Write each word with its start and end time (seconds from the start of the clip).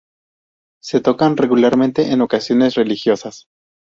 Se 0.81 0.99
tocan 0.99 1.37
regularmente 1.37 2.11
en 2.11 2.21
ocasiones 2.21 2.73
religiosas. 2.73 3.45